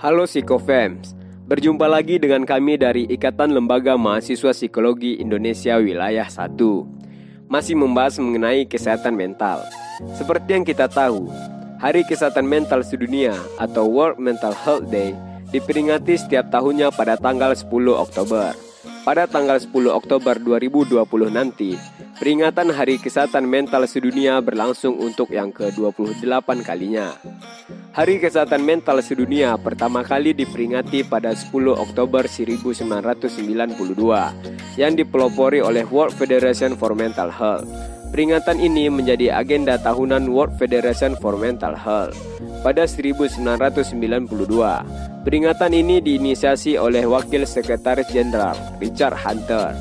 Halo 0.00 0.24
Psikofems, 0.24 1.12
berjumpa 1.44 1.84
lagi 1.84 2.16
dengan 2.16 2.48
kami 2.48 2.80
dari 2.80 3.04
Ikatan 3.04 3.52
Lembaga 3.52 4.00
Mahasiswa 4.00 4.56
Psikologi 4.56 5.20
Indonesia 5.20 5.76
Wilayah 5.76 6.24
1 6.24 6.56
Masih 7.52 7.76
membahas 7.76 8.16
mengenai 8.16 8.64
kesehatan 8.64 9.12
mental. 9.12 9.60
Seperti 10.16 10.56
yang 10.56 10.64
kita 10.64 10.88
tahu, 10.88 11.28
Hari 11.84 12.08
Kesehatan 12.08 12.48
Mental 12.48 12.80
Sedunia 12.80 13.36
atau 13.60 13.92
World 13.92 14.16
Mental 14.16 14.56
Health 14.56 14.88
Day 14.88 15.12
diperingati 15.52 16.16
setiap 16.16 16.48
tahunnya 16.48 16.96
pada 16.96 17.20
tanggal 17.20 17.52
10 17.52 17.68
Oktober. 17.92 18.56
Pada 19.04 19.28
tanggal 19.28 19.60
10 19.60 19.68
Oktober 19.92 20.40
2020 20.40 20.96
nanti, 21.28 21.76
peringatan 22.16 22.72
Hari 22.72 22.96
Kesehatan 23.04 23.44
Mental 23.44 23.84
Sedunia 23.84 24.40
berlangsung 24.40 24.96
untuk 24.96 25.28
yang 25.28 25.52
ke-28 25.52 26.48
kalinya. 26.64 27.12
Hari 27.90 28.22
Kesehatan 28.22 28.62
Mental 28.62 29.02
Sedunia 29.02 29.58
pertama 29.58 30.06
kali 30.06 30.30
diperingati 30.30 31.02
pada 31.02 31.34
10 31.34 31.50
Oktober 31.74 32.22
1992 32.22 32.86
yang 34.78 34.94
dipelopori 34.94 35.58
oleh 35.58 35.82
World 35.90 36.14
Federation 36.14 36.78
for 36.78 36.94
Mental 36.94 37.26
Health. 37.34 37.66
Peringatan 38.14 38.62
ini 38.62 38.86
menjadi 38.86 39.34
agenda 39.34 39.74
tahunan 39.74 40.30
World 40.30 40.54
Federation 40.54 41.18
for 41.18 41.34
Mental 41.34 41.74
Health 41.74 42.14
pada 42.62 42.86
1992. 42.86 44.38
Peringatan 45.26 45.74
ini 45.74 45.98
diinisiasi 45.98 46.78
oleh 46.78 47.02
Wakil 47.10 47.42
Sekretaris 47.42 48.06
Jenderal 48.14 48.54
Richard 48.78 49.18
Hunter. 49.18 49.74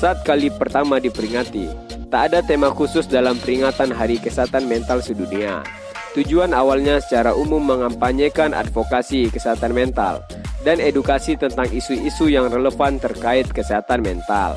Saat 0.00 0.24
kali 0.24 0.48
pertama 0.48 0.96
diperingati, 0.96 1.68
tak 2.08 2.32
ada 2.32 2.40
tema 2.40 2.72
khusus 2.72 3.04
dalam 3.04 3.36
peringatan 3.36 3.92
Hari 3.92 4.24
Kesehatan 4.24 4.64
Mental 4.64 5.04
Sedunia. 5.04 5.85
Tujuan 6.16 6.56
awalnya 6.56 6.96
secara 6.96 7.36
umum 7.36 7.60
mengampanyekan 7.60 8.56
advokasi 8.56 9.28
kesehatan 9.28 9.76
mental 9.76 10.24
dan 10.64 10.80
edukasi 10.80 11.36
tentang 11.36 11.68
isu-isu 11.68 12.32
yang 12.32 12.48
relevan 12.48 12.96
terkait 12.96 13.44
kesehatan 13.52 14.00
mental. 14.00 14.56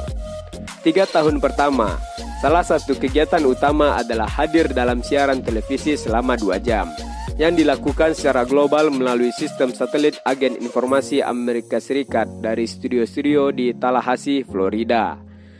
Tiga 0.79 1.03
tahun 1.03 1.43
pertama, 1.43 1.99
salah 2.39 2.63
satu 2.63 2.95
kegiatan 2.95 3.43
utama 3.43 3.99
adalah 3.99 4.31
hadir 4.31 4.71
dalam 4.71 5.03
siaran 5.03 5.43
televisi 5.43 5.99
selama 5.99 6.39
dua 6.39 6.63
jam 6.63 6.87
yang 7.35 7.55
dilakukan 7.55 8.15
secara 8.15 8.47
global 8.47 8.87
melalui 8.87 9.35
sistem 9.35 9.75
satelit 9.75 10.15
agen 10.23 10.55
informasi 10.59 11.19
Amerika 11.19 11.83
Serikat 11.83 12.27
dari 12.39 12.67
studio-studio 12.67 13.51
di 13.51 13.75
Tallahassee, 13.75 14.47
Florida. 14.47 15.19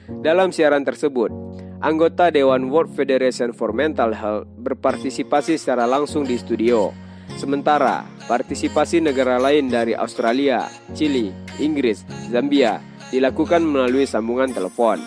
Dalam 0.10 0.56
siaran 0.56 0.84
tersebut, 0.84 1.32
anggota 1.80 2.28
Dewan 2.28 2.68
World 2.68 2.92
Federation 2.92 3.56
for 3.56 3.72
Mental 3.72 4.12
Health 4.12 4.48
berpartisipasi 4.60 5.56
secara 5.56 5.88
langsung 5.88 6.28
di 6.28 6.36
studio. 6.36 6.92
Sementara, 7.40 8.04
partisipasi 8.28 9.00
negara 9.00 9.40
lain 9.40 9.72
dari 9.72 9.96
Australia, 9.96 10.68
Chili, 10.92 11.32
Inggris, 11.62 12.04
Zambia 12.28 12.84
dilakukan 13.14 13.64
melalui 13.64 14.04
sambungan 14.04 14.52
telepon 14.52 15.00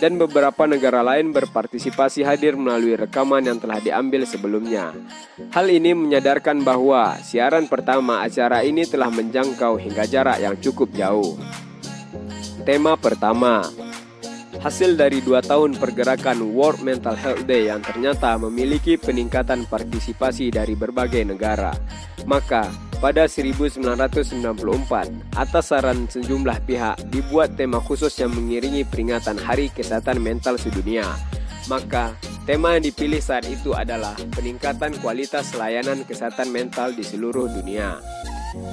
dan 0.00 0.16
beberapa 0.16 0.64
negara 0.64 1.04
lain 1.04 1.30
berpartisipasi 1.30 2.24
hadir 2.26 2.56
melalui 2.56 2.96
rekaman 2.98 3.46
yang 3.46 3.58
telah 3.60 3.78
diambil 3.78 4.24
sebelumnya. 4.24 4.96
Hal 5.52 5.70
ini 5.70 5.92
menyadarkan 5.92 6.64
bahwa 6.64 7.14
siaran 7.20 7.68
pertama 7.68 8.24
acara 8.24 8.64
ini 8.64 8.88
telah 8.88 9.12
menjangkau 9.12 9.76
hingga 9.76 10.08
jarak 10.08 10.40
yang 10.40 10.56
cukup 10.58 10.88
jauh. 10.96 11.36
Tema 12.64 12.96
pertama 12.96 13.83
Hasil 14.64 14.96
dari 14.96 15.20
dua 15.20 15.44
tahun 15.44 15.76
pergerakan 15.76 16.56
World 16.56 16.80
Mental 16.80 17.12
Health 17.12 17.44
Day 17.44 17.68
yang 17.68 17.84
ternyata 17.84 18.32
memiliki 18.40 18.96
peningkatan 18.96 19.68
partisipasi 19.68 20.48
dari 20.48 20.72
berbagai 20.72 21.20
negara. 21.20 21.76
Maka, 22.24 22.72
pada 22.96 23.28
1994, 23.28 23.76
atas 25.36 25.68
saran 25.68 26.08
sejumlah 26.08 26.64
pihak, 26.64 26.96
dibuat 27.12 27.60
tema 27.60 27.76
khusus 27.76 28.16
yang 28.16 28.32
mengiringi 28.32 28.88
peringatan 28.88 29.36
Hari 29.36 29.68
Kesehatan 29.68 30.24
Mental 30.24 30.56
Sedunia. 30.56 31.12
Maka, 31.68 32.16
tema 32.48 32.80
yang 32.80 32.88
dipilih 32.88 33.20
saat 33.20 33.44
itu 33.44 33.76
adalah 33.76 34.16
peningkatan 34.32 34.96
kualitas 35.04 35.52
layanan 35.52 36.08
kesehatan 36.08 36.48
mental 36.48 36.96
di 36.96 37.04
seluruh 37.04 37.52
dunia. 37.52 38.00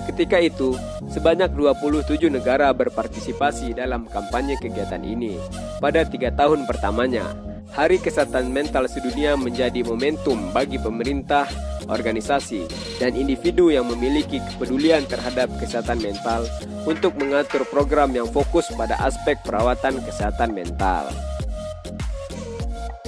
Ketika 0.09 0.37
itu, 0.37 0.77
sebanyak 1.09 1.53
27 1.53 2.29
negara 2.29 2.69
berpartisipasi 2.75 3.73
dalam 3.73 4.05
kampanye 4.09 4.57
kegiatan 4.61 5.01
ini. 5.01 5.37
Pada 5.81 6.05
tiga 6.05 6.29
tahun 6.33 6.69
pertamanya, 6.69 7.33
Hari 7.71 8.03
Kesehatan 8.03 8.51
Mental 8.51 8.83
Sedunia 8.91 9.39
menjadi 9.39 9.79
momentum 9.87 10.51
bagi 10.51 10.75
pemerintah, 10.75 11.47
organisasi, 11.87 12.67
dan 12.99 13.15
individu 13.15 13.71
yang 13.71 13.87
memiliki 13.87 14.43
kepedulian 14.43 15.07
terhadap 15.07 15.47
kesehatan 15.55 16.03
mental 16.03 16.43
untuk 16.83 17.15
mengatur 17.15 17.63
program 17.71 18.11
yang 18.11 18.27
fokus 18.27 18.67
pada 18.75 18.99
aspek 18.99 19.39
perawatan 19.47 20.03
kesehatan 20.03 20.51
mental. 20.51 21.07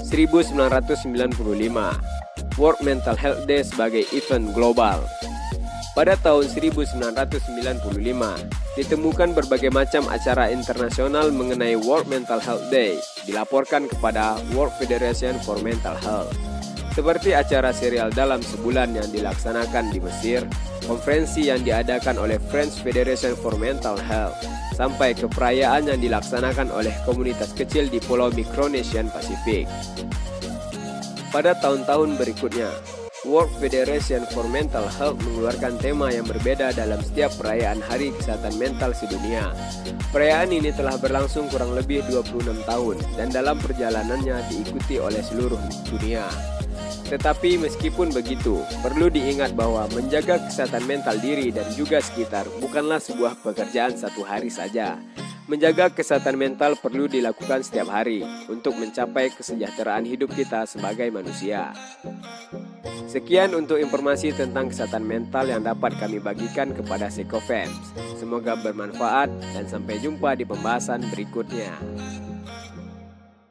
1995 0.08 0.64
World 2.56 2.80
Mental 2.86 3.18
Health 3.18 3.44
Day 3.50 3.68
sebagai 3.68 4.08
event 4.16 4.54
global. 4.56 5.04
Pada 5.94 6.18
tahun 6.18 6.50
1995, 6.50 7.86
ditemukan 8.74 9.30
berbagai 9.38 9.70
macam 9.70 10.10
acara 10.10 10.50
internasional 10.50 11.30
mengenai 11.30 11.78
World 11.78 12.10
Mental 12.10 12.42
Health 12.42 12.66
Day 12.74 12.98
dilaporkan 13.30 13.86
kepada 13.86 14.42
World 14.58 14.74
Federation 14.82 15.38
for 15.46 15.62
Mental 15.62 15.94
Health 16.02 16.34
seperti 16.94 17.34
acara 17.34 17.74
serial 17.74 18.14
dalam 18.14 18.40
sebulan 18.46 18.94
yang 18.94 19.10
dilaksanakan 19.10 19.90
di 19.90 19.98
Mesir, 19.98 20.46
konferensi 20.86 21.50
yang 21.50 21.66
diadakan 21.66 22.22
oleh 22.22 22.38
French 22.54 22.86
Federation 22.86 23.34
for 23.34 23.58
Mental 23.58 23.98
Health, 23.98 24.38
sampai 24.78 25.18
ke 25.18 25.26
perayaan 25.26 25.90
yang 25.90 25.98
dilaksanakan 25.98 26.70
oleh 26.70 26.94
komunitas 27.02 27.50
kecil 27.58 27.90
di 27.90 27.98
Pulau 27.98 28.30
Micronesian 28.30 29.10
Pasifik. 29.10 29.66
Pada 31.34 31.58
tahun-tahun 31.58 32.14
berikutnya, 32.22 32.70
World 33.24 33.56
Federation 33.56 34.28
for 34.36 34.44
Mental 34.52 34.84
Health 35.00 35.16
mengeluarkan 35.24 35.80
tema 35.80 36.12
yang 36.12 36.28
berbeda 36.28 36.76
dalam 36.76 37.00
setiap 37.00 37.32
perayaan 37.40 37.80
Hari 37.80 38.12
Kesehatan 38.20 38.60
Mental 38.60 38.92
sedunia. 38.92 39.56
Perayaan 40.12 40.52
ini 40.52 40.76
telah 40.76 41.00
berlangsung 41.00 41.48
kurang 41.48 41.72
lebih 41.72 42.04
26 42.12 42.68
tahun 42.68 43.00
dan 43.16 43.32
dalam 43.32 43.56
perjalanannya 43.64 44.44
diikuti 44.52 45.00
oleh 45.00 45.24
seluruh 45.24 45.60
dunia. 45.88 46.28
Tetapi 47.08 47.64
meskipun 47.64 48.12
begitu, 48.12 48.60
perlu 48.84 49.08
diingat 49.08 49.56
bahwa 49.56 49.88
menjaga 49.96 50.44
kesehatan 50.44 50.84
mental 50.84 51.16
diri 51.24 51.48
dan 51.48 51.68
juga 51.80 52.04
sekitar 52.04 52.44
bukanlah 52.60 53.00
sebuah 53.00 53.40
pekerjaan 53.40 53.96
satu 53.96 54.28
hari 54.28 54.52
saja. 54.52 55.00
Menjaga 55.44 55.92
kesehatan 55.92 56.40
mental 56.40 56.80
perlu 56.80 57.12
dilakukan 57.12 57.68
setiap 57.68 57.92
hari 57.92 58.24
untuk 58.48 58.80
mencapai 58.80 59.28
kesejahteraan 59.36 60.08
hidup 60.08 60.32
kita 60.32 60.64
sebagai 60.64 61.12
manusia. 61.12 61.76
Sekian 63.12 63.52
untuk 63.54 63.78
informasi 63.78 64.32
tentang 64.32 64.72
kesehatan 64.72 65.04
mental 65.04 65.46
yang 65.52 65.62
dapat 65.62 65.94
kami 66.00 66.24
bagikan 66.24 66.72
kepada 66.72 67.12
Sekofans. 67.12 67.94
Semoga 68.16 68.56
bermanfaat 68.56 69.30
dan 69.54 69.68
sampai 69.68 70.00
jumpa 70.00 70.34
di 70.40 70.48
pembahasan 70.48 71.04
berikutnya. 71.12 71.76